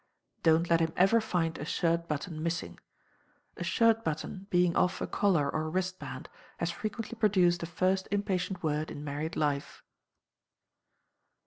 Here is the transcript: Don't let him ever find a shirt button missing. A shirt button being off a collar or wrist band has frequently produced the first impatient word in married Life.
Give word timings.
Don't 0.41 0.67
let 0.67 0.79
him 0.79 0.91
ever 0.97 1.21
find 1.21 1.59
a 1.59 1.63
shirt 1.63 2.07
button 2.07 2.41
missing. 2.41 2.79
A 3.57 3.63
shirt 3.63 4.03
button 4.03 4.47
being 4.49 4.75
off 4.75 4.99
a 4.99 5.05
collar 5.05 5.47
or 5.47 5.69
wrist 5.69 5.99
band 5.99 6.27
has 6.57 6.71
frequently 6.71 7.15
produced 7.19 7.59
the 7.59 7.67
first 7.67 8.07
impatient 8.09 8.63
word 8.63 8.89
in 8.89 9.03
married 9.03 9.35
Life. 9.35 9.83